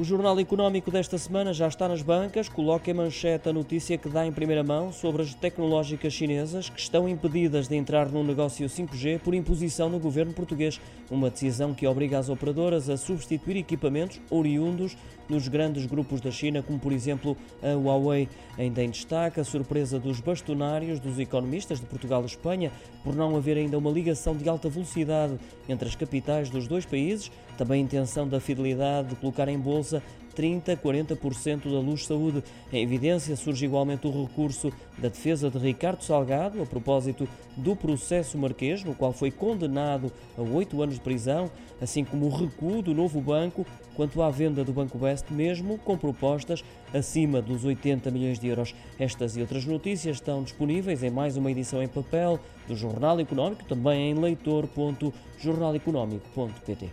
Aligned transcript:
O 0.00 0.02
Jornal 0.02 0.40
Económico 0.40 0.90
desta 0.90 1.18
semana 1.18 1.52
já 1.52 1.68
está 1.68 1.86
nas 1.86 2.00
bancas, 2.00 2.48
coloca 2.48 2.90
em 2.90 2.94
manchete 2.94 3.50
a 3.50 3.52
notícia 3.52 3.98
que 3.98 4.08
dá 4.08 4.24
em 4.26 4.32
primeira 4.32 4.62
mão 4.64 4.90
sobre 4.94 5.20
as 5.20 5.34
tecnológicas 5.34 6.10
chinesas 6.10 6.70
que 6.70 6.80
estão 6.80 7.06
impedidas 7.06 7.68
de 7.68 7.76
entrar 7.76 8.08
no 8.08 8.24
negócio 8.24 8.66
5G 8.66 9.18
por 9.20 9.34
imposição 9.34 9.90
do 9.90 9.98
governo 9.98 10.32
português, 10.32 10.80
uma 11.10 11.28
decisão 11.28 11.74
que 11.74 11.86
obriga 11.86 12.18
as 12.18 12.30
operadoras 12.30 12.88
a 12.88 12.96
substituir 12.96 13.58
equipamentos 13.58 14.18
oriundos 14.30 14.96
nos 15.28 15.46
grandes 15.48 15.84
grupos 15.86 16.20
da 16.20 16.30
China, 16.30 16.62
como 16.62 16.78
por 16.78 16.92
exemplo 16.92 17.36
a 17.62 17.74
Huawei. 17.76 18.26
Ainda 18.58 18.82
em 18.82 18.90
destaque 18.90 19.38
a 19.40 19.44
surpresa 19.44 19.98
dos 20.00 20.18
bastonários 20.20 20.98
dos 21.00 21.18
economistas 21.18 21.78
de 21.80 21.86
Portugal 21.86 22.22
e 22.22 22.26
Espanha 22.26 22.70
por 23.04 23.14
não 23.14 23.34
haver 23.36 23.56
ainda 23.58 23.76
uma 23.78 23.90
ligação 23.90 24.34
de 24.36 24.46
alta 24.48 24.68
velocidade 24.68 25.34
entre 25.68 25.88
as 25.88 25.94
capitais 25.94 26.48
dos 26.50 26.66
dois 26.66 26.84
países, 26.86 27.30
também 27.56 27.80
a 27.80 27.84
intenção 27.84 28.26
da 28.28 28.40
fidelidade 28.40 29.08
de 29.08 29.16
colocar 29.16 29.46
em 29.48 29.58
bolsa 29.58 29.89
poupança 29.98 30.02
30-40% 30.36 31.64
da 31.64 31.80
luz 31.80 32.06
saúde. 32.06 32.42
Em 32.72 32.80
evidência 32.82 33.34
surge 33.36 33.64
igualmente 33.66 34.06
o 34.06 34.22
recurso 34.22 34.72
da 34.96 35.08
defesa 35.08 35.50
de 35.50 35.58
Ricardo 35.58 36.02
Salgado 36.02 36.62
a 36.62 36.66
propósito 36.66 37.28
do 37.56 37.74
processo 37.74 38.38
marquês, 38.38 38.84
no 38.84 38.94
qual 38.94 39.12
foi 39.12 39.32
condenado 39.32 40.10
a 40.38 40.42
oito 40.42 40.80
anos 40.82 40.94
de 40.94 41.00
prisão, 41.00 41.50
assim 41.82 42.04
como 42.04 42.26
o 42.26 42.28
recuo 42.30 42.80
do 42.80 42.94
novo 42.94 43.20
banco 43.20 43.66
quanto 43.96 44.22
à 44.22 44.30
venda 44.30 44.62
do 44.64 44.72
Banco 44.72 44.96
Oeste, 45.04 45.32
mesmo 45.32 45.76
com 45.78 45.98
propostas 45.98 46.62
acima 46.94 47.42
dos 47.42 47.64
80 47.64 48.08
milhões 48.12 48.38
de 48.38 48.46
euros. 48.48 48.72
Estas 49.00 49.36
e 49.36 49.40
outras 49.40 49.64
notícias 49.66 50.16
estão 50.18 50.42
disponíveis 50.44 51.02
em 51.02 51.10
mais 51.10 51.36
uma 51.36 51.50
edição 51.50 51.82
em 51.82 51.88
papel 51.88 52.38
do 52.68 52.76
Jornal 52.76 53.18
Económico, 53.20 53.64
também 53.64 54.12
em 54.12 54.14
leitor.jornaleconómico.pt. 54.14 56.90